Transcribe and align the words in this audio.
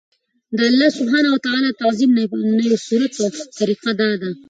د 0.57 0.59
الله 0.71 0.89
سبحانه 0.99 1.29
وتعالی 1.31 1.69
د 1.73 1.79
تعظيم 1.81 2.11
نه 2.57 2.63
يو 2.69 2.77
صورت 2.87 3.13
او 3.21 3.27
طريقه 3.59 3.91
دا 4.01 4.09
ده 4.21 4.29